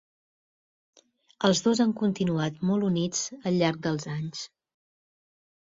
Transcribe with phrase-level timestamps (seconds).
[1.49, 4.45] Els dos han continuat molt units al llarg dels anys.